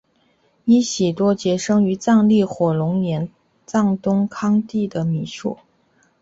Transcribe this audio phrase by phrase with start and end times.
[0.65, 3.29] 依喜多杰生于藏历火龙年
[3.67, 5.59] 藏东康地的米述。